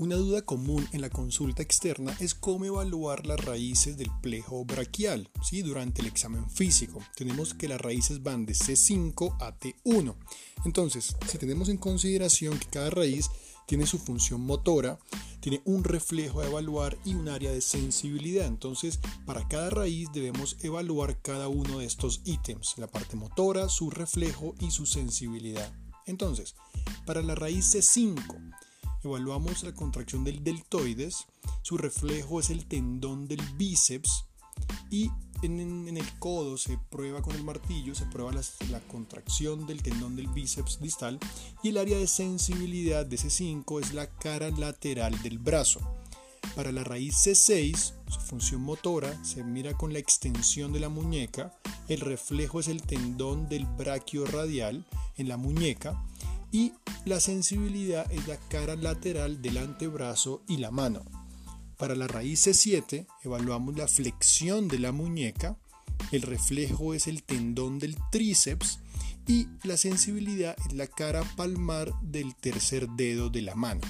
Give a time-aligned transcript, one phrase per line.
[0.00, 5.28] Una duda común en la consulta externa es cómo evaluar las raíces del plejo braquial
[5.42, 5.60] ¿sí?
[5.60, 7.00] durante el examen físico.
[7.14, 10.16] Tenemos que las raíces van de C5 a T1.
[10.64, 13.28] Entonces, si tenemos en consideración que cada raíz
[13.66, 14.98] tiene su función motora,
[15.40, 18.46] tiene un reflejo a evaluar y un área de sensibilidad.
[18.46, 23.90] Entonces, para cada raíz debemos evaluar cada uno de estos ítems, la parte motora, su
[23.90, 25.70] reflejo y su sensibilidad.
[26.06, 26.54] Entonces,
[27.04, 28.69] para la raíz C5,
[29.02, 31.26] evaluamos la contracción del deltoides,
[31.62, 34.24] su reflejo es el tendón del bíceps
[34.90, 35.10] y
[35.42, 40.28] en, el codo se prueba con el martillo, se prueba la, contracción del tendón del
[40.28, 41.18] bíceps distal
[41.62, 45.80] y el área de sensibilidad de C5 es la cara lateral del brazo.
[46.54, 51.54] Para la raíz C6, su función motora se mira con la extensión de la muñeca,
[51.88, 54.84] el reflejo es el tendón del braquio radial
[55.16, 56.02] en la muñeca
[56.52, 56.72] y
[57.04, 61.04] la sensibilidad es la cara lateral del antebrazo y la mano.
[61.76, 65.56] Para la raíz C7 evaluamos la flexión de la muñeca,
[66.12, 68.80] el reflejo es el tendón del tríceps
[69.26, 73.80] y la sensibilidad es la cara palmar del tercer dedo de la mano.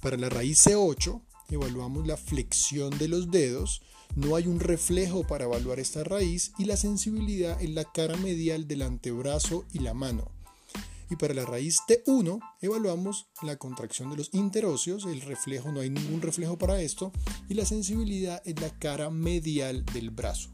[0.00, 3.82] Para la raíz C8 evaluamos la flexión de los dedos,
[4.16, 8.66] no hay un reflejo para evaluar esta raíz y la sensibilidad es la cara medial
[8.66, 10.37] del antebrazo y la mano.
[11.10, 15.90] Y para la raíz T1 evaluamos la contracción de los interóseos, el reflejo, no hay
[15.90, 17.12] ningún reflejo para esto,
[17.48, 20.50] y la sensibilidad es la cara medial del brazo.